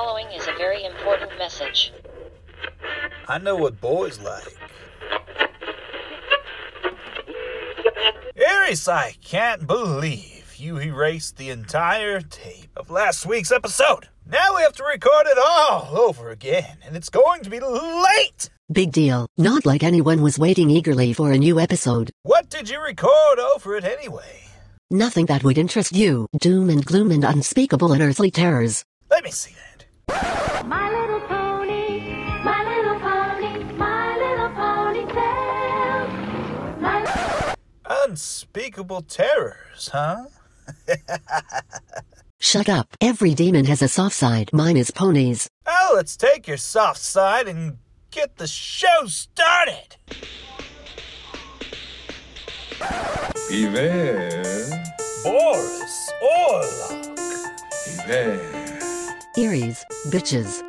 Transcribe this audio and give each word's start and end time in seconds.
following 0.00 0.32
is 0.32 0.48
a 0.48 0.56
very 0.56 0.84
important 0.84 1.30
message. 1.36 1.92
I 3.28 3.36
know 3.36 3.56
what 3.56 3.82
boys 3.82 4.18
like. 4.18 4.56
Aries, 8.34 8.88
I 8.88 9.14
can't 9.22 9.66
believe 9.66 10.54
you 10.56 10.78
erased 10.78 11.36
the 11.36 11.50
entire 11.50 12.22
tape 12.22 12.70
of 12.76 12.88
last 12.90 13.26
week's 13.26 13.52
episode. 13.52 14.08
Now 14.26 14.56
we 14.56 14.62
have 14.62 14.72
to 14.76 14.84
record 14.84 15.26
it 15.26 15.36
all 15.36 15.98
over 15.98 16.30
again, 16.30 16.78
and 16.86 16.96
it's 16.96 17.10
going 17.10 17.42
to 17.42 17.50
be 17.50 17.60
late! 17.60 18.48
Big 18.72 18.92
deal. 18.92 19.26
Not 19.36 19.66
like 19.66 19.82
anyone 19.82 20.22
was 20.22 20.38
waiting 20.38 20.70
eagerly 20.70 21.12
for 21.12 21.30
a 21.30 21.38
new 21.38 21.60
episode. 21.60 22.10
What 22.22 22.48
did 22.48 22.70
you 22.70 22.82
record 22.82 23.38
over 23.38 23.76
it 23.76 23.84
anyway? 23.84 24.44
Nothing 24.90 25.26
that 25.26 25.44
would 25.44 25.58
interest 25.58 25.92
you. 25.94 26.26
Doom 26.40 26.70
and 26.70 26.86
gloom 26.86 27.10
and 27.10 27.22
unspeakable 27.22 27.92
unearthly 27.92 28.30
terrors. 28.30 28.86
Let 29.10 29.24
me 29.24 29.30
see 29.30 29.52
that. 29.52 29.69
My 30.66 30.90
little 30.90 31.20
pony, 31.20 32.00
my 32.42 32.60
little 32.64 32.98
pony, 33.00 33.64
my 33.74 34.16
little 34.16 34.50
ponytail. 34.60 36.06
My 36.80 37.54
Unspeakable 38.04 39.02
terrors, 39.02 39.88
huh? 39.92 40.26
Shut 42.38 42.68
up. 42.68 42.96
Every 43.00 43.34
demon 43.34 43.64
has 43.66 43.82
a 43.82 43.88
soft 43.88 44.14
side. 44.16 44.50
Mine 44.52 44.76
is 44.76 44.90
ponies. 44.90 45.48
Oh, 45.66 45.92
let's 45.94 46.16
take 46.16 46.48
your 46.48 46.56
soft 46.56 47.00
side 47.00 47.46
and 47.46 47.78
get 48.10 48.36
the 48.36 48.46
show 48.46 49.06
started. 49.06 49.96
Hiver, 53.50 54.70
Boris 55.22 56.10
Orlok. 56.22 57.18
hiver, 57.86 58.38
Aries. 59.36 59.86
Bitches. 60.08 60.62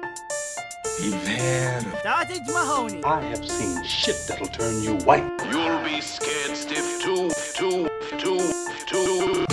hiver. 2.63 3.07
I 3.07 3.21
have 3.21 3.43
seen 3.43 3.83
shit 3.83 4.15
that'll 4.27 4.47
turn 4.47 4.83
you 4.83 4.97
white. 4.97 5.23
You'll 5.51 5.83
be 5.83 5.99
scared 5.99 6.55
stiff 6.55 7.01
too, 7.01 7.31
too, 7.55 7.89
too, 8.19 8.39
too. 8.85 9.45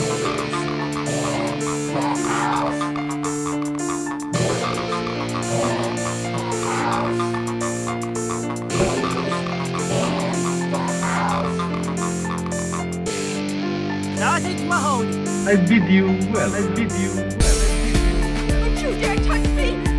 I 15.49 15.57
bid 15.57 15.89
you 15.89 16.09
well. 16.31 16.55
I 16.55 16.75
bid 16.75 16.93
you 16.93 17.11
well. 17.15 17.58
You 18.89 18.99
dare 19.01 19.17
touch 19.17 19.47
me! 19.51 19.98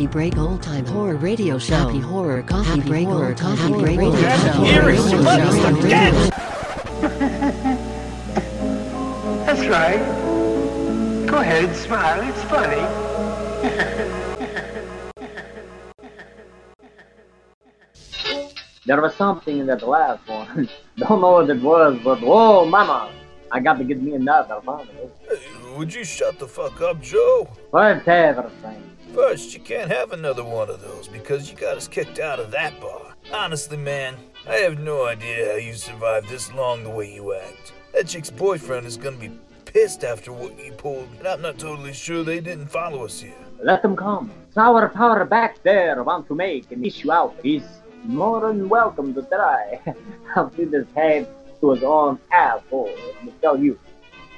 Coffee 0.00 0.12
Break 0.12 0.38
Old 0.38 0.62
Time 0.62 0.86
Horror 0.86 1.16
Radio 1.16 1.58
Show. 1.58 1.74
Happy 1.74 2.00
Horror 2.00 2.42
Coffee 2.42 2.80
Break 2.80 3.06
Old 3.06 3.36
Coffee 3.36 3.72
Break 3.74 3.98
Radio 3.98 4.36
Show. 4.38 4.64
Aries, 4.64 5.12
you 5.12 5.18
let 5.18 5.40
us 5.40 5.54
forget! 5.78 6.14
That's 9.44 9.66
right. 9.66 9.98
Go 11.26 11.36
ahead, 11.36 11.76
smile. 11.76 12.26
It's 12.26 12.42
funny. 12.44 12.80
There 18.86 19.00
was 19.02 19.14
something 19.14 19.58
in 19.58 19.66
that 19.66 19.86
last 19.86 20.26
one. 20.26 20.68
Don't 20.96 21.20
know 21.20 21.32
what 21.32 21.50
it 21.50 21.60
was, 21.60 22.00
but 22.02 22.22
whoa, 22.22 22.64
mama! 22.64 23.12
I 23.52 23.60
got 23.60 23.74
to 23.74 23.84
get 23.84 24.02
me 24.02 24.14
another 24.14 24.60
one. 24.64 24.88
Hey, 25.28 25.46
would 25.76 25.92
you 25.94 26.02
shut 26.02 26.38
the 26.38 26.48
fuck 26.48 26.80
up, 26.80 27.02
Joe? 27.02 27.46
Whatever, 27.70 28.50
Frank. 28.62 28.82
First, 29.14 29.54
you 29.54 29.60
can't 29.60 29.90
have 29.90 30.12
another 30.12 30.44
one 30.44 30.70
of 30.70 30.80
those 30.82 31.08
because 31.08 31.50
you 31.50 31.56
got 31.56 31.76
us 31.76 31.88
kicked 31.88 32.20
out 32.20 32.38
of 32.38 32.52
that 32.52 32.80
bar. 32.80 33.14
Honestly, 33.32 33.76
man, 33.76 34.16
I 34.48 34.56
have 34.56 34.78
no 34.78 35.06
idea 35.06 35.50
how 35.50 35.56
you 35.56 35.74
survived 35.74 36.28
this 36.28 36.52
long 36.54 36.84
the 36.84 36.90
way 36.90 37.12
you 37.12 37.34
act. 37.34 37.72
That 37.92 38.06
chick's 38.06 38.30
boyfriend 38.30 38.86
is 38.86 38.96
gonna 38.96 39.16
be 39.16 39.32
pissed 39.64 40.04
after 40.04 40.32
what 40.32 40.56
you 40.64 40.72
pulled, 40.72 41.08
and 41.18 41.26
I'm 41.26 41.42
not 41.42 41.58
totally 41.58 41.92
sure 41.92 42.22
they 42.22 42.40
didn't 42.40 42.68
follow 42.68 43.04
us 43.04 43.20
here. 43.20 43.34
Let 43.62 43.82
them 43.82 43.96
come. 43.96 44.30
Sour 44.54 44.88
power 44.90 45.24
back 45.24 45.60
there 45.64 46.02
want 46.04 46.28
to 46.28 46.34
make 46.36 46.70
an 46.70 46.84
issue 46.84 47.10
out. 47.10 47.34
He's 47.42 47.64
more 48.04 48.40
than 48.40 48.68
welcome 48.68 49.12
to 49.14 49.22
try. 49.22 49.80
I'll 50.36 50.52
see 50.54 50.64
this 50.64 50.86
head 50.94 51.28
to 51.60 51.72
his 51.72 51.82
own 51.82 52.18
asshole. 52.32 52.94
Let 53.24 53.42
tell 53.42 53.58
you. 53.58 53.78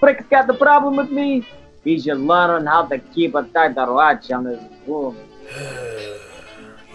Prick's 0.01 0.25
got 0.31 0.47
the 0.47 0.55
problem 0.55 0.97
with 0.97 1.11
me. 1.11 1.47
He 1.85 2.01
should 2.01 2.21
learn 2.21 2.67
how 2.67 2.87
to 2.87 2.99
keep 2.99 3.35
a 3.35 3.43
tighter 3.43 3.93
watch 3.93 4.31
on 4.31 4.45
his 4.45 4.61
woman. 4.87 5.27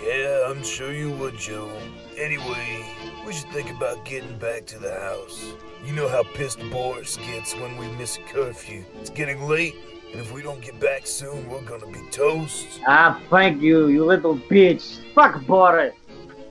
yeah, 0.06 0.46
I'm 0.48 0.64
sure 0.64 0.94
you 0.94 1.12
would, 1.12 1.38
Joe. 1.38 1.70
Anyway, 2.18 2.86
we 3.26 3.34
should 3.34 3.50
think 3.50 3.70
about 3.70 4.06
getting 4.06 4.38
back 4.38 4.66
to 4.68 4.80
the 4.80 4.94
house. 4.94 5.54
You 5.86 5.94
know 5.94 6.08
how 6.08 6.24
pissed 6.24 6.60
Boris 6.72 7.18
gets 7.18 7.54
when 7.56 7.78
we 7.78 7.88
miss 7.98 8.18
a 8.18 8.22
curfew. 8.22 8.86
It's 9.02 9.10
getting 9.10 9.44
late, 9.44 9.76
and 10.12 10.22
if 10.22 10.32
we 10.32 10.42
don't 10.42 10.62
get 10.62 10.80
back 10.80 11.06
soon, 11.06 11.50
we're 11.50 11.62
gonna 11.62 11.88
be 11.88 12.02
toast. 12.10 12.80
Ah, 12.88 13.22
thank 13.30 13.62
you, 13.62 13.88
you 13.88 14.06
little 14.06 14.38
bitch. 14.38 15.00
Fuck 15.14 15.46
Boris. 15.46 15.94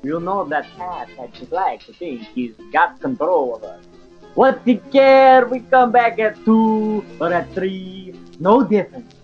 You 0.02 0.20
know 0.20 0.44
that 0.44 0.66
cat 0.76 1.08
that 1.16 1.40
you 1.40 1.48
like 1.50 1.84
to 1.86 1.92
think 1.94 2.22
he's 2.34 2.54
got 2.72 3.00
control 3.00 3.56
of 3.56 3.64
us. 3.64 3.84
What's 4.34 4.62
he 4.66 4.76
care? 4.76 5.46
We 5.46 5.60
come 5.60 5.90
back 5.90 6.18
at 6.18 6.36
two 6.44 7.02
or 7.18 7.32
at 7.32 7.52
three. 7.54 8.05
No 8.38 8.62
difference. 8.62 9.14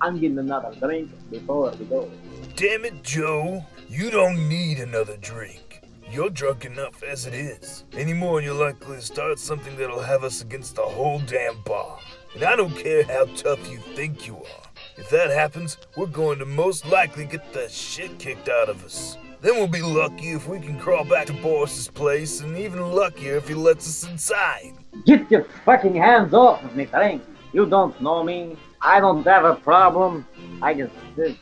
I'm 0.00 0.18
getting 0.18 0.38
another 0.38 0.74
drink 0.78 1.10
before 1.30 1.72
we 1.78 1.84
go. 1.86 2.10
Damn 2.56 2.84
it, 2.84 3.02
Joe. 3.02 3.64
You 3.88 4.10
don't 4.10 4.48
need 4.48 4.78
another 4.78 5.16
drink. 5.16 5.82
You're 6.10 6.30
drunk 6.30 6.64
enough 6.64 7.02
as 7.02 7.26
it 7.26 7.34
is. 7.34 7.84
Any 7.92 8.12
more, 8.12 8.38
and 8.38 8.46
you're 8.46 8.54
likely 8.54 8.96
to 8.96 9.02
start 9.02 9.38
something 9.38 9.76
that'll 9.76 10.02
have 10.02 10.24
us 10.24 10.42
against 10.42 10.76
the 10.76 10.82
whole 10.82 11.20
damn 11.20 11.60
bar. 11.62 11.98
And 12.34 12.44
I 12.44 12.56
don't 12.56 12.76
care 12.76 13.04
how 13.04 13.26
tough 13.36 13.70
you 13.70 13.78
think 13.78 14.26
you 14.26 14.36
are. 14.36 14.68
If 14.96 15.08
that 15.10 15.30
happens, 15.30 15.78
we're 15.96 16.06
going 16.06 16.38
to 16.40 16.44
most 16.44 16.84
likely 16.86 17.24
get 17.24 17.52
the 17.52 17.68
shit 17.68 18.18
kicked 18.18 18.48
out 18.48 18.68
of 18.68 18.84
us. 18.84 19.16
Then 19.40 19.54
we'll 19.54 19.68
be 19.68 19.82
lucky 19.82 20.32
if 20.32 20.46
we 20.46 20.60
can 20.60 20.78
crawl 20.78 21.04
back 21.04 21.26
to 21.28 21.32
Boris's 21.32 21.88
place, 21.88 22.40
and 22.40 22.58
even 22.58 22.92
luckier 22.92 23.36
if 23.36 23.48
he 23.48 23.54
lets 23.54 23.88
us 23.88 24.10
inside. 24.10 24.72
Get 25.06 25.30
your 25.30 25.44
fucking 25.64 25.94
hands 25.94 26.34
off 26.34 26.62
of 26.62 26.76
me, 26.76 26.84
Frank. 26.84 27.22
You 27.52 27.66
don't 27.66 28.00
know 28.00 28.22
me. 28.22 28.56
I 28.80 29.00
don't 29.00 29.24
have 29.26 29.44
a 29.44 29.54
problem. 29.56 30.26
I 30.62 30.74
just. 30.74 30.92
just... 31.16 31.38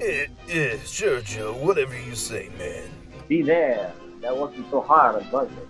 Eh, 0.00 0.26
eh, 0.48 0.76
sure, 0.84 1.20
Joe. 1.20 1.52
Whatever 1.54 1.98
you 1.98 2.14
say, 2.14 2.50
man. 2.58 2.88
Be 3.28 3.42
there. 3.42 3.92
That 4.20 4.36
wasn't 4.36 4.70
so 4.70 4.80
hard, 4.80 5.30
was 5.30 5.48
it? 5.48 5.68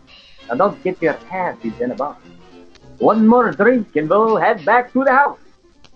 Now 0.49 0.55
don't 0.55 0.82
get 0.84 1.00
your 1.02 1.14
panties 1.14 1.81
in 1.81 1.90
a 1.90 1.94
bunch. 1.94 2.19
One 2.99 3.26
more 3.26 3.50
drink 3.50 3.96
and 3.96 4.08
we'll 4.08 4.37
head 4.37 4.64
back 4.64 4.93
to 4.93 5.05
the 5.05 5.12
house. 5.12 5.38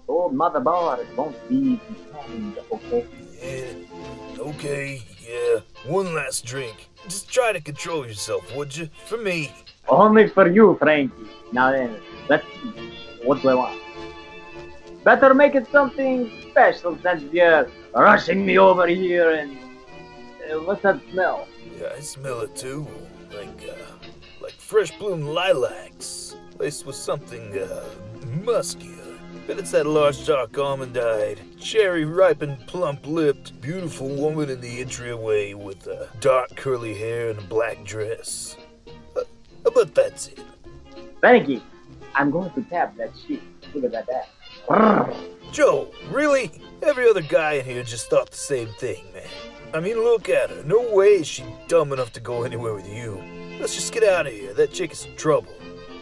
Old 0.09 0.35
Mother 0.35 0.61
Bar 0.61 0.99
won't 1.17 1.37
be 1.49 1.79
behind, 1.89 2.59
okay? 2.73 3.07
Yeah, 3.41 4.41
okay, 4.41 5.03
yeah. 5.23 5.61
One 5.87 6.15
last 6.15 6.45
drink. 6.45 6.89
Just 7.05 7.31
try 7.31 7.53
to 7.53 7.61
control 7.61 8.07
yourself, 8.07 8.55
would 8.57 8.77
you? 8.77 8.89
For 9.07 9.19
me. 9.19 9.53
Only 9.89 10.29
for 10.29 10.51
you, 10.51 10.77
Frankie. 10.81 11.29
Now 11.53 11.73
then, 11.73 11.95
let's. 12.29 12.47
What 13.25 13.43
do 13.43 13.49
I 13.49 13.55
want? 13.55 13.81
Better 15.05 15.35
make 15.35 15.55
it 15.55 15.67
something 15.71 16.31
special 16.51 16.99
since 17.03 17.23
you're 17.33 17.69
rushing 17.95 18.45
me 18.45 18.59
over 18.59 18.87
here 18.87 19.31
and... 19.33 19.57
Uh, 20.51 20.61
what's 20.61 20.83
that 20.83 21.01
smell? 21.11 21.47
Yeah, 21.79 21.93
I 21.97 22.01
smell 22.01 22.41
it 22.41 22.55
too. 22.57 22.87
Like, 23.35 23.63
uh, 23.69 23.93
like 24.41 24.53
fresh 24.53 24.97
bloomed 24.99 25.25
lilacs. 25.25 26.37
Laced 26.59 26.87
with 26.87 26.97
something, 26.97 27.59
uh, 27.59 27.85
muskier. 28.45 29.19
Bet 29.47 29.59
it's 29.59 29.71
that 29.71 29.87
large, 29.87 30.27
dark, 30.27 30.59
almond-eyed, 30.59 31.41
cherry-ripened, 31.59 32.67
plump-lipped, 32.67 33.61
beautiful 33.61 34.09
woman 34.09 34.51
in 34.51 34.61
the 34.61 34.81
entryway 34.81 35.55
with 35.55 35.87
uh, 35.89 36.07
dark, 36.21 36.55
curly 36.57 36.95
hair 36.95 37.31
and 37.31 37.39
a 37.39 37.43
black 37.43 37.83
dress. 37.85 38.57
Uh, 39.17 39.23
But 39.63 39.95
that's 39.95 40.29
it. 40.29 40.41
Frankie, 41.21 41.63
I'm 42.19 42.33
going 42.33 42.51
to 42.51 42.63
tap 42.63 42.97
that 42.97 43.13
sheet. 43.17 43.43
Look 43.73 43.85
at 43.85 43.93
that 43.93 44.09
ass. 44.69 45.15
Joe, 45.53 45.89
really? 46.11 46.51
Every 46.83 47.09
other 47.09 47.23
guy 47.23 47.53
in 47.55 47.65
here 47.65 47.85
just 47.85 48.11
thought 48.11 48.33
the 48.33 48.37
same 48.37 48.69
thing, 48.81 49.05
man. 49.15 49.23
I 49.73 49.79
mean, 49.79 49.97
look 49.99 50.29
at 50.29 50.51
her. 50.51 50.65
No 50.65 50.93
way 50.93 51.21
is 51.21 51.29
she 51.29 51.45
dumb 51.69 51.93
enough 51.93 52.13
to 52.15 52.21
go 52.21 52.43
anywhere 52.43 52.75
with 52.75 52.89
you. 52.89 53.23
Let's 53.61 53.77
just 53.77 53.93
get 53.93 54.03
out 54.03 54.27
of 54.27 54.33
here. 54.33 54.53
That 54.53 54.73
chick 54.73 54.91
is 54.91 55.05
in 55.05 55.15
trouble. 55.15 55.53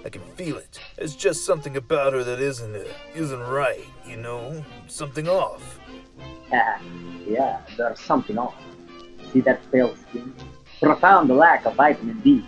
I 0.07 0.09
can 0.09 0.23
feel 0.37 0.57
it. 0.57 0.81
There's 0.97 1.15
just 1.15 1.45
something 1.45 1.77
about 1.77 2.15
her 2.15 2.25
that 2.25 2.41
isn't 2.41 2.75
uh, 2.75 2.85
isn't 3.15 3.41
right. 3.41 3.85
You 4.07 4.17
know, 4.17 4.65
something 4.87 5.29
off. 5.29 5.81
Yeah, 6.51 6.81
yeah, 7.27 7.61
there's 7.77 8.01
something 8.01 8.39
off. 8.39 8.55
See 9.33 9.41
that 9.41 9.61
pale 9.71 9.95
skin? 9.97 10.33
Profound 10.81 11.29
lack 11.29 11.67
of 11.67 11.75
vitamin 11.75 12.21
D. 12.21 12.47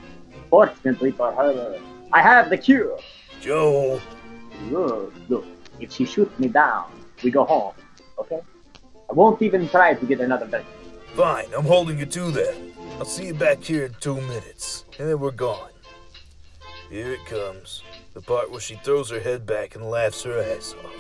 Fortunately 0.49 1.11
for 1.11 1.33
her, 1.33 1.79
I 2.13 2.23
have 2.23 2.49
the 2.49 2.57
cure. 2.57 2.99
Joe, 3.41 4.01
Look, 4.71 5.15
look, 5.29 5.45
if 5.79 5.93
she 5.93 6.05
shoots 6.05 6.37
me 6.39 6.49
down, 6.49 6.87
we 7.23 7.31
go 7.31 7.45
home, 7.45 7.75
okay? 8.19 8.41
I 9.09 9.13
won't 9.13 9.41
even 9.41 9.69
try 9.69 9.95
to 9.95 10.07
get 10.07 10.21
another 10.21 10.47
drink. 10.47 10.67
fine. 11.15 11.47
I'm 11.57 11.65
holding 11.65 11.99
you 11.99 12.07
to 12.07 12.31
that. 12.33 12.57
I'll 12.99 13.05
see 13.05 13.27
you 13.29 13.35
back 13.35 13.63
here 13.63 13.87
in 13.87 13.95
two 14.01 14.21
minutes, 14.21 14.85
and 14.99 15.09
then 15.09 15.21
we're 15.21 15.31
gone. 15.31 15.71
Here 16.91 17.13
it 17.13 17.25
comes. 17.27 17.83
The 18.15 18.21
part 18.23 18.51
where 18.51 18.61
she 18.61 18.75
throws 18.77 19.11
her 19.11 19.21
head 19.21 19.47
back 19.47 19.77
and 19.77 19.89
laughs 19.89 20.23
her 20.25 20.39
ass 20.43 20.75
off. 20.85 20.93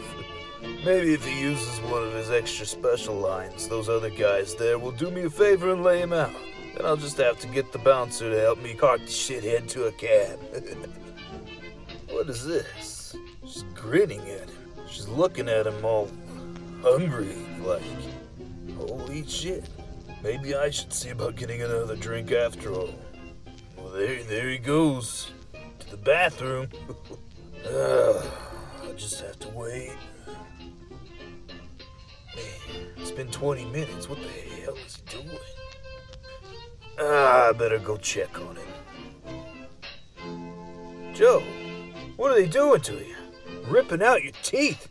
Maybe 0.84 1.14
if 1.14 1.24
he 1.26 1.40
uses 1.40 1.80
one 1.90 2.04
of 2.04 2.12
his 2.12 2.30
extra 2.30 2.66
special 2.66 3.14
lines, 3.14 3.68
those 3.68 3.88
other 3.88 4.10
guys 4.10 4.54
there 4.54 4.78
will 4.78 4.92
do 4.92 5.10
me 5.10 5.22
a 5.22 5.30
favor 5.30 5.72
and 5.72 5.82
lay 5.82 6.00
him 6.00 6.12
out. 6.12 6.32
Then 6.76 6.86
I'll 6.86 6.96
just 6.96 7.16
have 7.18 7.38
to 7.40 7.46
get 7.48 7.72
the 7.72 7.78
bouncer 7.78 8.30
to 8.30 8.40
help 8.40 8.62
me 8.62 8.74
cart 8.74 9.00
the 9.00 9.06
shithead 9.06 9.68
to 9.70 9.86
a 9.86 9.92
cab. 9.92 10.38
what 12.18 12.28
is 12.28 12.44
this? 12.44 13.16
She's 13.46 13.62
grinning 13.74 14.18
at 14.22 14.50
him. 14.50 14.58
She's 14.88 15.06
looking 15.06 15.48
at 15.48 15.68
him 15.68 15.84
all 15.84 16.10
hungry, 16.82 17.36
like. 17.62 17.80
Holy 18.76 19.24
shit. 19.24 19.68
Maybe 20.24 20.56
I 20.56 20.68
should 20.70 20.92
see 20.92 21.10
about 21.10 21.36
getting 21.36 21.62
another 21.62 21.94
drink 21.94 22.32
after 22.32 22.72
all. 22.72 22.92
Well, 23.76 23.90
there, 23.90 24.20
there 24.24 24.48
he 24.48 24.58
goes. 24.58 25.30
To 25.78 25.90
the 25.90 25.96
bathroom. 25.96 26.66
Ugh, 27.64 28.26
I 28.82 28.92
just 28.96 29.20
have 29.20 29.38
to 29.38 29.48
wait. 29.50 29.92
Man, 32.34 32.86
it's 32.96 33.12
been 33.12 33.30
20 33.30 33.64
minutes. 33.66 34.08
What 34.08 34.18
the 34.18 34.26
hell 34.26 34.74
is 34.74 34.96
he 34.96 35.22
doing? 35.22 35.38
Ah, 36.98 37.50
I 37.50 37.52
better 37.52 37.78
go 37.78 37.96
check 37.96 38.40
on 38.40 38.56
him. 38.56 38.66
Joe, 41.14 41.44
what 42.18 42.32
are 42.32 42.34
they 42.34 42.48
doing 42.48 42.80
to 42.82 42.92
you? 42.94 43.14
Ripping 43.68 44.02
out 44.02 44.22
your 44.24 44.32
teeth? 44.42 44.88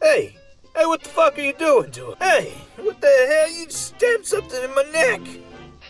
Hey, 0.00 0.36
hey, 0.76 0.86
what 0.86 1.02
the 1.02 1.08
fuck 1.08 1.38
are 1.38 1.42
you 1.42 1.54
doing 1.54 1.90
to 1.92 2.10
him? 2.10 2.16
Hey, 2.20 2.52
what 2.76 3.00
the 3.00 3.08
hell? 3.08 3.50
You 3.50 3.70
stabbed 3.70 4.26
something 4.26 4.62
in 4.62 4.74
my 4.74 4.82
neck. 4.92 5.20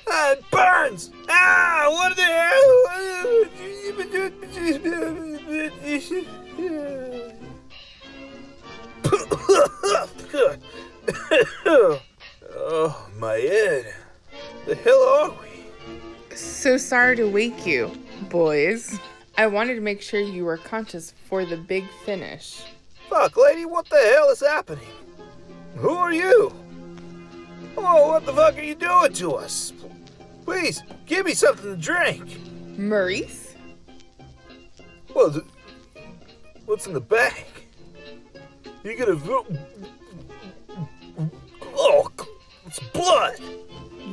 Ah, 0.08 0.32
it 0.32 0.50
burns. 0.50 1.10
Ah, 1.28 1.86
what 1.90 2.16
the 2.16 2.22
hell? 2.22 2.84
oh, 12.56 13.08
my 13.18 13.34
head. 13.34 13.94
The 14.66 14.76
hell 14.76 15.02
are 15.02 15.30
we? 15.30 16.36
So 16.36 16.76
sorry 16.76 17.16
to 17.16 17.28
wake 17.28 17.66
you, 17.66 17.90
boys. 18.30 19.00
I 19.36 19.46
wanted 19.48 19.74
to 19.74 19.80
make 19.80 20.00
sure 20.00 20.20
you 20.20 20.44
were 20.44 20.56
conscious 20.56 21.12
for 21.28 21.44
the 21.44 21.56
big 21.56 21.84
finish. 22.04 22.62
Fuck, 23.08 23.36
lady, 23.36 23.64
what 23.64 23.88
the 23.90 23.96
hell 23.96 24.30
is 24.30 24.40
happening? 24.40 24.86
Who 25.76 25.90
are 25.90 26.12
you? 26.12 26.54
Oh, 27.76 28.08
what 28.08 28.24
the 28.24 28.32
fuck 28.32 28.56
are 28.56 28.62
you 28.62 28.76
doing 28.76 29.12
to 29.14 29.32
us? 29.32 29.72
Please, 30.44 30.82
give 31.06 31.26
me 31.26 31.34
something 31.34 31.64
to 31.64 31.76
drink. 31.76 32.38
Maurice? 32.78 33.54
Well, 35.14 35.42
what's 36.66 36.86
in 36.86 36.92
the 36.92 37.00
bag? 37.00 37.44
You 38.84 38.96
gonna. 38.96 39.18
Oh, 41.76 42.10
it's 42.66 42.78
blood! 42.92 43.40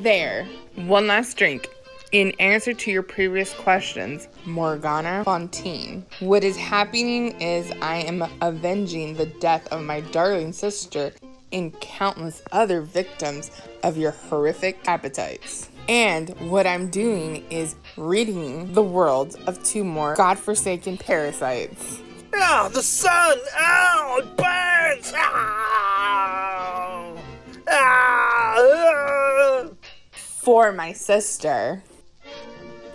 There. 0.02 0.46
One 0.76 1.08
last 1.08 1.38
drink. 1.38 1.70
In 2.12 2.32
answer 2.40 2.74
to 2.74 2.92
your 2.92 3.04
previous 3.04 3.54
questions, 3.54 4.28
Morgana 4.44 5.24
Fontaine, 5.24 6.06
what 6.20 6.44
is 6.44 6.58
happening 6.58 7.40
is 7.40 7.72
I 7.82 8.00
am 8.00 8.26
avenging 8.42 9.16
the 9.16 9.28
death 9.28 9.66
of 9.72 9.82
my 9.82 10.02
darling 10.02 10.52
sister 10.52 11.14
and 11.54 11.72
countless 11.80 12.42
other 12.52 12.82
victims 12.82 13.50
of 13.84 13.98
your 13.98 14.12
horrific 14.12 14.86
appetites. 14.90 15.70
And 15.88 16.32
what 16.52 16.68
I'm 16.68 16.90
doing 16.90 17.46
is 17.50 17.78
ridding 17.96 18.74
the 18.74 18.84
world 18.84 19.38
of 19.48 19.64
two 19.64 19.86
more 19.86 20.14
godforsaken 20.16 20.98
parasites. 20.98 22.02
Ow, 22.34 22.70
the 22.74 22.84
sun! 22.84 23.38
Ow, 23.58 24.18
it 24.20 24.36
burns! 24.36 25.14
Ow! 25.16 27.16
Ow! 27.70 29.72
For 30.18 30.74
my 30.74 30.92
sister. 30.92 31.82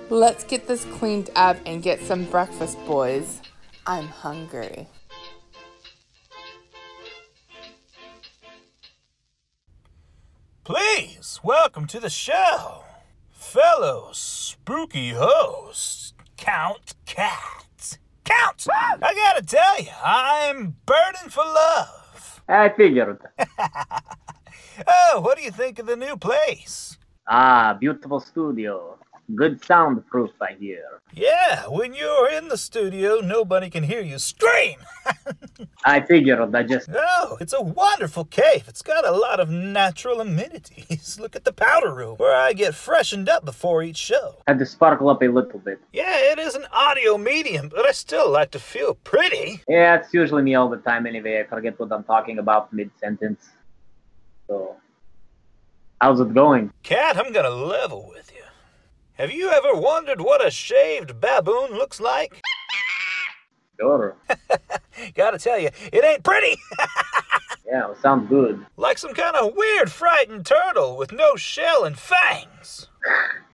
Let's 0.08 0.44
get 0.44 0.68
this 0.68 0.84
cleaned 0.84 1.30
up 1.34 1.56
and 1.66 1.82
get 1.82 2.00
some 2.00 2.24
breakfast, 2.24 2.78
boys. 2.86 3.40
I'm 3.86 4.06
hungry. 4.06 4.86
Please, 10.62 11.40
welcome 11.42 11.86
to 11.88 11.98
the 11.98 12.10
show, 12.10 12.84
fellow 13.30 14.10
spooky 14.12 15.10
host, 15.10 16.14
Count 16.36 16.94
Cat. 17.04 17.98
Count! 18.24 18.66
I 18.72 19.14
gotta 19.14 19.44
tell 19.44 19.80
you, 19.80 19.90
I'm 20.04 20.76
burning 20.86 21.30
for 21.30 21.44
love. 21.44 22.42
I 22.48 22.68
figured. 22.68 23.18
Oh, 24.86 25.20
what 25.20 25.38
do 25.38 25.44
you 25.44 25.50
think 25.50 25.78
of 25.78 25.86
the 25.86 25.96
new 25.96 26.16
place? 26.16 26.98
Ah, 27.26 27.76
beautiful 27.80 28.20
studio. 28.20 28.98
Good 29.34 29.64
soundproof, 29.64 30.30
I 30.40 30.52
hear. 30.58 31.00
Yeah, 31.12 31.66
when 31.66 31.94
you're 31.94 32.30
in 32.30 32.48
the 32.48 32.56
studio, 32.56 33.20
nobody 33.20 33.70
can 33.70 33.82
hear 33.82 34.00
you 34.00 34.18
scream. 34.18 34.78
I 35.84 36.00
figured 36.00 36.54
I 36.54 36.62
just. 36.62 36.88
Oh, 36.94 37.36
it's 37.40 37.52
a 37.52 37.60
wonderful 37.60 38.24
cave. 38.24 38.64
It's 38.68 38.82
got 38.82 39.06
a 39.06 39.10
lot 39.10 39.40
of 39.40 39.50
natural 39.50 40.20
amenities. 40.20 41.18
Look 41.20 41.34
at 41.34 41.44
the 41.44 41.52
powder 41.52 41.92
room, 41.92 42.16
where 42.16 42.36
I 42.36 42.52
get 42.52 42.74
freshened 42.74 43.28
up 43.28 43.44
before 43.44 43.82
each 43.82 43.96
show. 43.96 44.36
Had 44.46 44.58
to 44.60 44.66
sparkle 44.66 45.08
up 45.08 45.22
a 45.22 45.28
little 45.28 45.58
bit. 45.58 45.80
Yeah, 45.92 46.32
it 46.32 46.38
is 46.38 46.54
an 46.54 46.66
audio 46.72 47.18
medium, 47.18 47.68
but 47.68 47.84
I 47.84 47.92
still 47.92 48.30
like 48.30 48.52
to 48.52 48.60
feel 48.60 48.94
pretty. 48.94 49.62
Yeah, 49.68 49.96
it's 49.96 50.14
usually 50.14 50.42
me 50.42 50.54
all 50.54 50.68
the 50.68 50.78
time 50.78 51.06
anyway. 51.06 51.40
I 51.40 51.44
forget 51.44 51.78
what 51.80 51.90
I'm 51.92 52.04
talking 52.04 52.38
about 52.38 52.72
mid 52.72 52.90
sentence. 53.00 53.48
So, 54.46 54.76
how's 56.00 56.20
it 56.20 56.32
going? 56.32 56.72
Cat, 56.84 57.16
I'm 57.16 57.32
gonna 57.32 57.50
level 57.50 58.08
with 58.08 58.25
you. 58.25 58.25
Have 59.18 59.32
you 59.32 59.50
ever 59.50 59.74
wondered 59.74 60.20
what 60.20 60.46
a 60.46 60.50
shaved 60.50 61.20
baboon 61.20 61.72
looks 61.72 62.00
like? 62.00 62.40
Sure. 63.78 64.16
Gotta 65.14 65.38
tell 65.38 65.58
you, 65.58 65.68
it 65.92 66.02
ain't 66.02 66.22
pretty. 66.24 66.56
Yeah, 67.66 67.86
well, 67.86 67.96
sounds 68.00 68.28
good. 68.28 68.64
like 68.76 68.96
some 68.96 69.12
kind 69.12 69.34
of 69.36 69.54
weird 69.56 69.90
frightened 69.90 70.46
turtle 70.46 70.96
with 70.96 71.10
no 71.12 71.34
shell 71.36 71.84
and 71.84 71.98
fangs. 71.98 72.88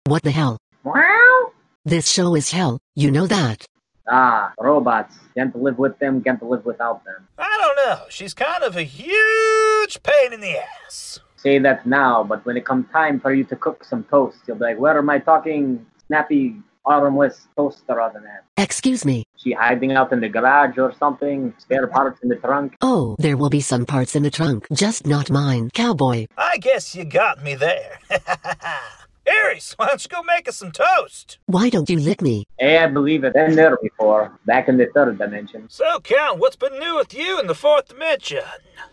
What 0.05 0.23
the 0.23 0.31
hell? 0.31 0.59
Wow. 0.85 1.53
This 1.87 2.09
show 2.11 2.35
is 2.37 2.51
hell, 2.53 2.79
you 2.95 3.11
know 3.11 3.27
that. 3.27 3.65
Ah, 4.07 4.53
robots. 4.61 5.17
Can't 5.35 5.57
live 5.61 5.79
with 5.79 5.99
them, 5.99 6.23
can't 6.23 6.43
live 6.43 6.65
without 6.67 7.03
them. 7.07 7.27
I 7.39 7.59
don't 7.63 7.87
know. 7.87 8.05
She's 8.11 8.35
kind 8.35 8.63
of 8.63 8.77
a 8.77 8.83
huge 8.83 10.03
pain 10.03 10.33
in 10.35 10.41
the 10.43 10.59
ass. 10.87 11.19
Say 11.43 11.59
that 11.59 11.85
now, 11.85 12.23
but 12.23 12.47
when 12.47 12.57
it 12.57 12.65
comes 12.65 12.87
time 12.93 13.19
for 13.19 13.35
you 13.35 13.43
to 13.45 13.57
cook 13.57 13.83
some 13.83 14.05
toast, 14.05 14.39
you'll 14.47 14.59
be 14.59 14.65
like, 14.65 14.79
where 14.79 14.97
am 14.97 15.11
I 15.11 15.19
talking 15.19 15.85
snappy 16.07 16.55
armless 16.87 17.49
toaster 17.57 18.01
oven 18.01 18.23
at? 18.25 18.45
Excuse 18.63 19.05
me. 19.05 19.25
She 19.37 19.51
hiding 19.51 19.91
out 19.91 20.13
in 20.13 20.21
the 20.21 20.29
garage 20.29 20.79
or 20.79 20.93
something? 20.93 21.53
Spare 21.59 21.89
parts 21.89 22.21
in 22.23 22.29
the 22.29 22.37
trunk? 22.37 22.77
Oh, 22.81 23.17
there 23.19 23.37
will 23.37 23.51
be 23.51 23.61
some 23.61 23.87
parts 23.87 24.15
in 24.15 24.23
the 24.23 24.31
trunk, 24.31 24.69
just 24.73 25.05
not 25.05 25.31
mine, 25.31 25.71
cowboy. 25.75 26.27
I 26.39 26.59
guess 26.59 26.95
you 26.95 27.05
got 27.05 27.43
me 27.43 27.57
there. 27.57 27.99
Aries, 29.33 29.75
why 29.77 29.87
don't 29.89 30.03
you 30.05 30.09
go 30.09 30.23
make 30.23 30.49
us 30.49 30.57
some 30.57 30.73
toast? 30.73 31.39
Why 31.47 31.71
don't 31.71 31.89
you 31.89 31.99
lick 31.99 32.21
me? 32.23 32.45
Hey, 32.59 32.79
I 32.79 32.87
believe 32.87 33.25
it. 33.25 33.35
Been 33.35 33.55
there 33.55 33.77
before. 33.83 34.39
Back 34.47 34.69
in 34.69 34.77
the 34.77 34.87
third 34.95 35.19
dimension. 35.19 35.67
So, 35.69 36.01
Count, 36.01 36.39
what's 36.39 36.57
been 36.57 36.79
new 36.79 36.97
with 36.97 37.15
you 37.15 37.41
in 37.41 37.47
the 37.47 37.55
fourth 37.55 37.89
dimension? 37.89 38.45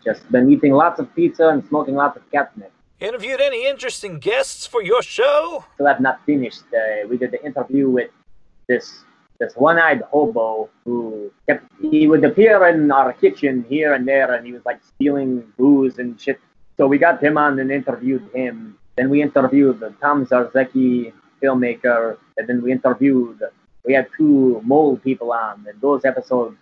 Just 0.04 0.30
been 0.32 0.52
eating 0.52 0.74
lots 0.74 1.00
of 1.00 1.14
pizza 1.16 1.50
and 1.50 1.66
smoking 1.68 1.96
lots 1.96 2.18
of 2.18 2.30
catnip. 2.32 2.72
Interviewed 3.00 3.40
any 3.42 3.68
interesting 3.68 4.20
guests 4.20 4.66
for 4.66 4.82
your 4.84 5.02
show? 5.02 5.64
Still 5.76 5.88
have 5.88 6.02
not 6.02 6.26
finished. 6.26 6.64
Uh, 6.74 7.08
we 7.08 7.18
did 7.18 7.32
the 7.32 7.44
interview 7.46 7.90
with 7.90 8.12
this 8.68 9.04
this 9.40 9.54
one-eyed 9.56 10.02
hobo 10.12 10.70
who 10.84 11.32
kept 11.48 11.64
he 11.82 12.08
would 12.10 12.26
appear 12.26 12.68
in 12.68 12.92
our 12.92 13.14
kitchen 13.14 13.66
here 13.70 13.94
and 13.94 14.06
there, 14.06 14.34
and 14.34 14.46
he 14.46 14.52
was 14.52 14.62
like 14.66 14.82
stealing 14.84 15.44
booze 15.58 15.98
and 15.98 16.20
shit. 16.20 16.40
So 16.76 16.88
we 16.88 16.98
got 16.98 17.24
him 17.24 17.38
on 17.38 17.58
and 17.60 17.72
interviewed 17.72 18.30
him. 18.34 18.78
Then 19.00 19.10
we 19.10 19.22
interviewed 19.22 19.80
Tom 20.02 20.26
Zarzeki, 20.26 21.14
filmmaker, 21.42 22.18
and 22.38 22.50
then 22.50 22.62
we 22.62 22.74
interviewed. 22.74 23.40
We 23.86 23.94
had 23.94 24.10
two 24.18 24.62
mole 24.66 24.98
people 24.98 25.32
on, 25.32 25.66
and 25.70 25.80
those 25.80 26.04
episodes. 26.04 26.58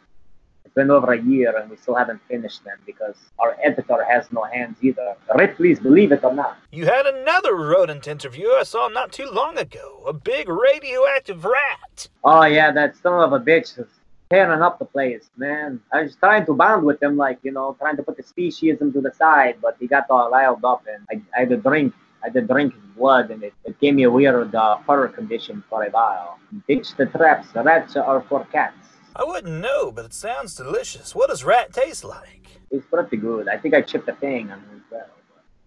It's 0.64 0.76
been 0.76 0.92
over 0.92 1.14
a 1.14 1.20
year, 1.20 1.58
and 1.58 1.68
we 1.68 1.78
still 1.78 1.96
haven't 1.96 2.22
finished 2.28 2.64
them 2.64 2.78
because 2.86 3.16
our 3.40 3.58
editor 3.64 4.04
has 4.08 4.32
no 4.32 4.44
hands 4.44 4.78
either. 4.84 5.16
Right, 5.34 5.56
please 5.56 5.80
believe 5.80 6.12
it 6.12 6.24
or 6.24 6.32
not. 6.32 6.60
You 6.72 6.86
had 6.86 7.08
another 7.08 7.56
rodent 7.56 8.08
interview 8.08 8.50
I 8.50 8.62
saw 8.62 8.88
not 8.88 9.12
too 9.12 9.32
long 9.32 9.58
ago. 9.58 10.04
A 10.06 10.14
big 10.14 10.48
radioactive 10.48 11.44
rat. 11.44 12.08
Oh 12.24 12.46
yeah, 12.46 12.72
that 12.72 12.98
son 12.98 13.20
of 13.24 13.34
a 13.34 13.40
bitch 13.40 13.80
is 13.80 13.88
tearing 14.30 14.62
up 14.62 14.78
the 14.78 14.86
place, 14.86 15.32
man. 15.38 15.82
I 15.92 16.04
was 16.04 16.16
trying 16.16 16.46
to 16.46 16.54
bond 16.54 16.84
with 16.84 17.02
him, 17.02 17.18
like 17.18 17.40
you 17.42 17.52
know, 17.52 17.76
trying 17.80 17.98
to 17.98 18.04
put 18.04 18.16
the 18.16 18.22
speciesism 18.22 18.94
to 18.94 19.02
the 19.02 19.12
side, 19.14 19.56
but 19.60 19.76
he 19.80 19.88
got 19.88 20.06
all 20.12 20.30
riled 20.30 20.64
up, 20.64 20.84
and 20.88 21.02
I, 21.10 21.16
I 21.36 21.40
had 21.40 21.50
to 21.50 21.58
drink. 21.58 21.96
I 22.24 22.28
had 22.28 22.34
to 22.34 22.42
drink 22.42 22.74
his 22.74 22.84
blood, 22.96 23.30
and 23.32 23.44
it, 23.44 23.54
it 23.64 23.80
gave 23.80 23.94
me 23.96 24.04
a 24.04 24.12
weird 24.12 24.54
uh, 24.56 24.78
fur 24.86 25.08
condition 25.08 25.64
for 25.70 25.84
a 25.84 25.90
while. 25.90 26.40
Ditch 26.68 26.96
the 26.96 27.06
traps. 27.06 27.48
Rats 27.56 27.96
are 27.96 28.22
for 28.28 28.46
cats. 28.46 28.76
I 29.16 29.24
wouldn't 29.24 29.62
know, 29.62 29.92
but 29.92 30.06
it 30.06 30.14
sounds 30.14 30.56
delicious. 30.56 31.16
What 31.16 31.30
does 31.30 31.44
rat 31.44 31.74
taste 31.74 32.04
like? 32.04 32.60
It's 32.70 32.86
pretty 32.86 33.18
good. 33.18 33.48
I 33.48 33.58
think 33.58 33.74
I 33.74 33.82
chipped 33.82 34.08
a 34.10 34.14
thing 34.14 34.52
on 34.52 34.60
him 34.60 34.70
as 34.76 34.92
well. 34.92 35.10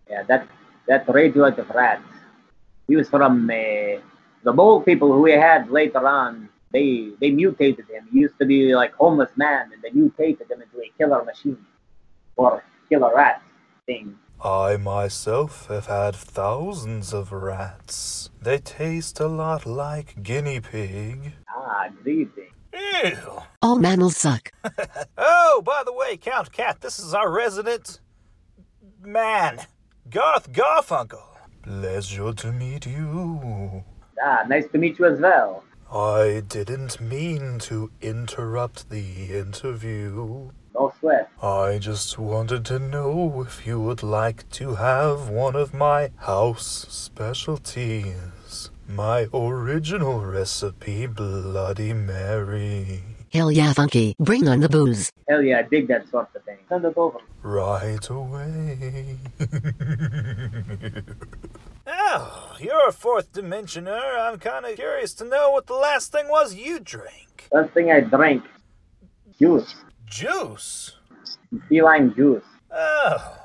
Yeah, 0.09 0.23
that 0.25 0.49
that 0.87 1.09
radioactive 1.13 1.69
rat. 1.71 2.01
He 2.87 2.97
was 2.97 3.09
from 3.09 3.49
uh, 3.49 4.01
the 4.43 4.53
mole 4.53 4.83
people 4.83 5.13
who 5.13 5.23
we 5.23 5.33
had 5.33 5.71
later 5.71 6.07
on. 6.07 6.49
They 6.73 7.11
they 7.21 7.31
mutated 7.31 7.89
him. 7.89 8.09
He 8.13 8.21
used 8.21 8.39
to 8.39 8.47
be 8.47 8.75
like 8.75 8.93
homeless 8.95 9.31
man, 9.37 9.71
and 9.73 9.83
they 9.83 9.91
mutated 9.91 10.51
him 10.51 10.63
into 10.63 10.79
a 10.79 10.91
killer 10.99 11.25
machine 11.25 11.65
or 12.37 12.63
killer 12.89 13.13
rat 13.15 13.43
thing. 13.87 14.17
I 14.43 14.77
myself 14.79 15.67
have 15.69 15.87
had 15.87 16.17
thousands 16.17 17.13
of 17.13 17.31
rats. 17.31 18.31
They 18.41 18.59
taste 18.59 19.21
a 19.21 19.27
lot 19.27 19.67
like 19.67 20.23
guinea 20.23 20.61
pig. 20.61 21.35
Ah, 21.55 21.89
greeting. 22.03 22.49
Ew. 22.73 23.43
All 23.61 23.79
mammals 23.79 24.17
suck. 24.17 24.53
Oh, 25.19 25.63
by 25.63 25.83
the 25.85 25.93
way, 25.93 26.17
Count 26.17 26.53
Cat, 26.53 26.81
this 26.81 26.99
is 26.99 27.13
our 27.13 27.31
resident 27.31 28.01
man, 29.03 29.59
Garth 30.09 30.51
Garfunkel. 30.53 31.23
Pleasure 31.63 32.33
to 32.33 32.53
meet 32.53 32.87
you. 32.87 33.85
Ah, 34.25 34.45
nice 34.49 34.67
to 34.69 34.79
meet 34.79 34.99
you 34.99 35.05
as 35.07 35.21
well. 35.21 35.65
I 35.93 36.43
didn't 36.47 37.01
mean 37.01 37.59
to 37.61 37.91
interrupt 38.01 38.89
the 38.89 39.35
interview. 39.37 40.51
No 40.75 40.93
sweat. 41.01 41.31
I 41.43 41.79
just 41.79 42.19
wanted 42.19 42.65
to 42.67 42.79
know 42.79 43.43
if 43.47 43.67
you 43.67 43.81
would 43.81 44.03
like 44.03 44.49
to 44.51 44.77
have 44.77 45.29
one 45.29 45.57
of 45.57 45.75
my 45.75 46.11
house 46.17 46.87
specialties. 46.89 48.71
My 48.89 49.29
original 49.33 50.21
recipe, 50.25 51.07
Bloody 51.07 51.93
Mary. 51.93 53.03
Hell 53.33 53.53
yeah, 53.53 53.73
funky. 53.73 54.17
Bring 54.19 54.49
on 54.49 54.59
the 54.59 54.69
booze. 54.69 55.13
Hell 55.29 55.43
yeah, 55.43 55.59
I 55.59 55.63
dig 55.63 55.87
that 55.89 56.09
sort 56.09 56.29
of 56.35 56.43
thing. 56.43 56.59
Send 56.69 56.85
it 56.85 56.97
over. 56.97 57.19
Right 57.43 58.09
away. 58.11 59.19
oh, 61.87 62.57
you're 62.59 62.89
a 62.89 62.93
fourth 62.93 63.33
dimensioner. 63.33 64.19
I'm 64.19 64.41
kind 64.41 64.67
of 64.67 64.75
curious 64.75 65.15
to 65.15 65.25
know 65.25 65.51
what 65.53 65.69
the 65.69 65.75
last 65.75 66.11
thing 66.11 66.29
was 66.29 66.55
you 66.57 66.81
drank. 66.81 67.47
First 67.53 67.73
thing 67.73 67.93
I 67.93 68.01
drank, 68.01 68.43
juice, 69.39 69.77
Juice. 70.11 70.97
feline 71.69 72.13
juice. 72.15 72.45
Oh. 72.71 73.37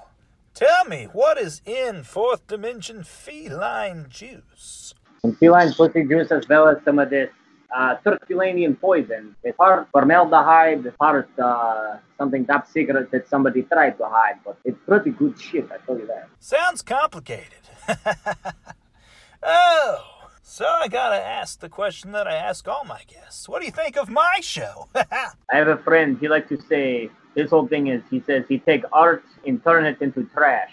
Tell 0.55 0.85
me, 0.85 1.07
what 1.13 1.37
is 1.37 1.61
in 1.65 2.03
fourth 2.03 2.47
dimension 2.47 3.03
feline 3.03 4.07
juice? 4.09 4.93
Some 5.21 5.35
feline 5.35 5.73
pussy 5.73 6.05
juice 6.05 6.31
as 6.31 6.47
well 6.47 6.67
as 6.67 6.77
some 6.83 6.97
of 6.97 7.09
this 7.09 7.29
uh, 7.75 7.97
Turkulanian 8.05 8.79
poison. 8.79 9.35
It's 9.43 9.55
part 9.57 9.87
formaldehyde, 9.91 10.85
it's 10.85 10.97
part 10.97 11.29
uh, 11.37 11.97
something 12.17 12.45
top 12.45 12.67
secret 12.67 13.11
that 13.11 13.27
somebody 13.27 13.63
tried 13.63 13.97
to 13.97 14.05
hide, 14.05 14.39
but 14.43 14.57
it's 14.63 14.79
pretty 14.87 15.11
good 15.11 15.39
shit, 15.39 15.69
I 15.71 15.77
tell 15.85 15.99
you 15.99 16.07
that. 16.07 16.29
Sounds 16.39 16.81
complicated. 16.81 17.69
oh, 19.43 20.14
so 20.47 20.63
I 20.63 20.87
gotta 20.87 21.15
ask 21.15 21.59
the 21.59 21.69
question 21.69 22.11
that 22.11 22.27
I 22.27 22.35
ask 22.35 22.67
all 22.67 22.85
my 22.85 23.01
guests. 23.07 23.49
What 23.49 23.61
do 23.61 23.65
you 23.65 23.71
think 23.71 23.97
of 23.97 24.09
my 24.09 24.37
show? 24.41 24.87
I 24.95 25.31
have 25.51 25.67
a 25.67 25.77
friend, 25.77 26.19
he 26.19 26.27
likes 26.27 26.49
to 26.49 26.61
say, 26.61 27.09
his 27.33 27.49
whole 27.49 27.67
thing 27.67 27.87
is, 27.87 28.03
he 28.11 28.21
says 28.21 28.45
he 28.47 28.59
take 28.59 28.83
art 28.93 29.23
and 29.47 29.61
turn 29.63 29.85
it 29.85 29.99
into 30.01 30.23
trash. 30.25 30.71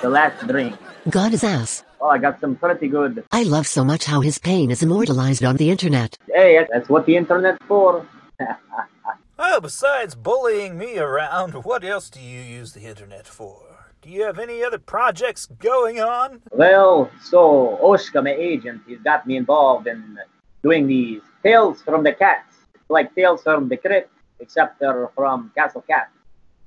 the 0.00 0.08
last 0.08 0.46
drink. 0.48 0.74
God 1.10 1.34
is 1.34 1.44
ass. 1.44 1.84
Oh, 2.00 2.08
I 2.08 2.16
got 2.16 2.40
some 2.40 2.56
pretty 2.56 2.88
good. 2.88 3.22
I 3.32 3.42
love 3.42 3.66
so 3.66 3.84
much 3.84 4.06
how 4.06 4.22
his 4.22 4.38
pain 4.38 4.70
is 4.70 4.82
immortalized 4.82 5.44
on 5.44 5.58
the 5.58 5.68
internet. 5.68 6.16
Hey, 6.32 6.66
that's 6.72 6.88
what 6.88 7.04
the 7.04 7.16
internet's 7.16 7.62
for. 7.68 8.06
oh, 9.38 9.60
besides 9.60 10.14
bullying 10.14 10.78
me 10.78 10.96
around, 10.98 11.52
what 11.64 11.84
else 11.84 12.08
do 12.08 12.20
you 12.20 12.40
use 12.40 12.72
the 12.72 12.86
internet 12.86 13.26
for? 13.26 13.69
Do 14.02 14.08
you 14.08 14.22
have 14.22 14.38
any 14.38 14.64
other 14.64 14.78
projects 14.78 15.46
going 15.58 16.00
on? 16.00 16.40
Well, 16.52 17.10
so 17.22 17.78
Oshka, 17.82 18.24
my 18.24 18.30
agent, 18.32 18.80
he's 18.86 19.00
got 19.00 19.26
me 19.26 19.36
involved 19.36 19.86
in 19.86 20.18
doing 20.62 20.86
these 20.86 21.20
Tales 21.42 21.82
from 21.82 22.02
the 22.02 22.14
Cats. 22.14 22.56
It's 22.74 22.88
like 22.88 23.14
Tales 23.14 23.42
from 23.42 23.68
the 23.68 23.76
Crypt, 23.76 24.10
except 24.38 24.80
they're 24.80 25.10
from 25.14 25.52
Castle 25.54 25.82
Cat. 25.82 26.10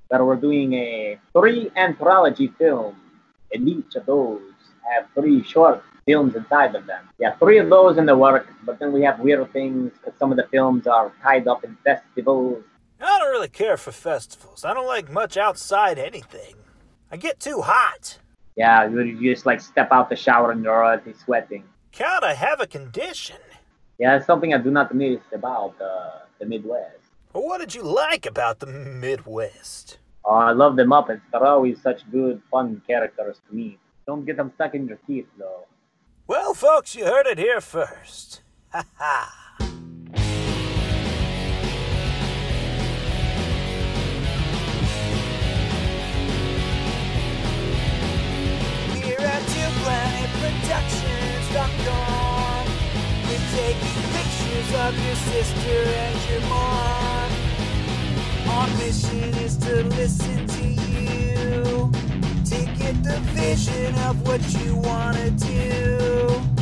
But 0.09 0.23
we're 0.23 0.35
doing 0.35 0.73
a 0.73 1.17
three 1.31 1.71
anthology 1.75 2.53
film, 2.59 2.97
and 3.51 3.67
each 3.67 3.95
of 3.95 4.05
those 4.05 4.41
have 4.91 5.07
three 5.15 5.43
short 5.43 5.83
films 6.05 6.35
inside 6.35 6.75
of 6.75 6.85
them. 6.85 7.09
Yeah, 7.17 7.35
three 7.37 7.57
of 7.57 7.67
those 7.67 7.97
in 7.97 8.05
the 8.05 8.15
works, 8.15 8.53
but 8.63 8.77
then 8.77 8.91
we 8.91 9.01
have 9.01 9.19
weird 9.19 9.51
things 9.51 9.91
because 9.93 10.13
some 10.19 10.29
of 10.29 10.37
the 10.37 10.47
films 10.51 10.85
are 10.85 11.11
tied 11.23 11.47
up 11.47 11.63
in 11.63 11.75
festivals. 11.83 12.63
I 13.01 13.17
don't 13.17 13.31
really 13.31 13.49
care 13.49 13.77
for 13.77 13.91
festivals. 13.91 14.63
I 14.63 14.75
don't 14.75 14.85
like 14.85 15.09
much 15.09 15.35
outside 15.35 15.97
anything. 15.97 16.53
I 17.13 17.15
get 17.15 17.39
too 17.39 17.62
hot. 17.62 18.17
Yeah, 18.55 18.89
you 18.89 19.32
just 19.32 19.46
like 19.46 19.62
step 19.62 19.89
out 19.91 20.10
the 20.10 20.15
shower 20.15 20.50
and 20.50 20.63
you're 20.63 20.74
already 20.74 21.13
sweating. 21.13 21.63
Count, 21.91 22.24
I 22.24 22.34
have 22.34 22.60
a 22.60 22.65
condition. 22.65 23.38
Yeah, 24.00 24.17
it's 24.17 24.25
something 24.25 24.51
I 24.51 24.58
do 24.58 24.72
not 24.72 24.96
miss 24.96 25.20
about 25.32 25.79
uh, 25.79 26.25
the 26.39 26.48
Midwest. 26.48 26.98
Well, 27.32 27.43
what 27.43 27.60
did 27.60 27.75
you 27.75 27.84
like 27.84 28.25
about 28.25 28.62
the 28.62 28.65
Midwest? 28.65 30.00
Oh, 30.25 30.34
I 30.34 30.53
love 30.53 30.75
the 30.75 30.86
Muppets. 30.86 31.22
They're 31.32 31.46
always 31.46 31.79
such 31.79 32.01
good, 32.12 32.41
fun 32.50 32.82
characters 32.88 33.39
to 33.48 33.55
me. 33.55 33.77
Don't 34.08 34.25
get 34.25 34.38
them 34.38 34.51
stuck 34.55 34.74
in 34.74 34.88
your 34.88 34.98
teeth, 35.05 35.27
though. 35.38 35.67
Well, 36.25 36.55
folks, 36.55 36.96
you 36.96 37.05
heard 37.05 37.27
it 37.27 37.38
here 37.38 37.62
first. 37.62 38.41
Ha 38.72 38.84
ha. 38.98 39.42
Here 49.51 49.65
at 49.65 49.73
TwoPlanetProductions.com 49.73 52.65
We're 53.27 53.47
taking 53.51 54.03
pictures 54.13 54.69
of 54.75 55.05
your 55.05 55.15
sister 55.15 55.79
and 56.03 56.29
your 56.29 56.41
mom. 56.50 57.31
Our 58.50 58.67
mission 58.77 59.33
is 59.35 59.55
to 59.57 59.83
listen 59.83 60.47
to 60.47 60.63
you 60.63 61.91
to 62.45 62.65
get 62.77 63.03
the 63.03 63.19
vision 63.33 63.95
of 64.00 64.21
what 64.27 64.41
you 64.63 64.75
want 64.75 65.17
to 65.17 65.29
do. 65.31 66.52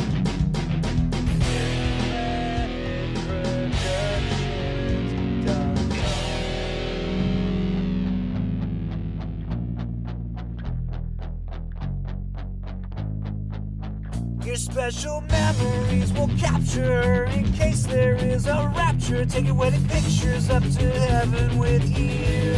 Special 14.72 15.20
memories 15.28 16.08
we'll 16.14 16.32
capture 16.38 17.24
in 17.24 17.52
case 17.52 17.84
there 17.84 18.14
is 18.14 18.46
a 18.46 18.72
rapture. 18.74 19.26
Take 19.26 19.44
your 19.44 19.54
wedding 19.54 19.86
pictures 19.86 20.48
up 20.48 20.62
to 20.62 20.90
heaven 20.90 21.58
with 21.58 21.86
you. 21.90 22.54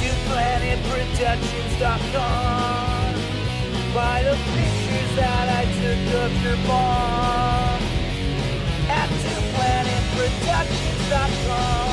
To 0.00 0.08
planetproductions.com. 0.28 3.14
Buy 3.94 4.22
the 4.24 4.36
pictures 4.52 5.16
that 5.16 5.48
I 5.48 5.64
took 5.80 6.14
of 6.20 6.30
your 6.44 6.58
mom. 6.68 7.80
At 8.90 9.08
to 9.08 9.34
planetproductions.com. 9.56 11.91